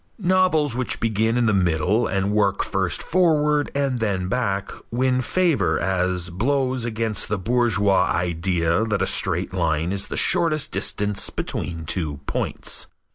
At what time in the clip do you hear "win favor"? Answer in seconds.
4.89-5.79